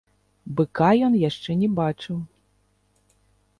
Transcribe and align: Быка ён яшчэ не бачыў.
Быка 0.59 0.87
ён 1.09 1.13
яшчэ 1.29 1.57
не 1.61 1.69
бачыў. 1.81 2.17